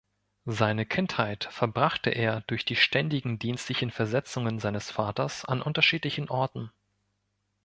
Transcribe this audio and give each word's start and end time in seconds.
Seine 0.47 0.87
Kindheit 0.87 1.43
verbrachte 1.51 2.09
er 2.09 2.41
durch 2.47 2.65
die 2.65 2.75
ständigen 2.75 3.37
dienstlichen 3.37 3.91
Versetzungen 3.91 4.57
seines 4.57 4.89
Vaters 4.89 5.45
an 5.45 5.61
unterschiedlichen 5.61 6.27
Orten. 6.27 6.71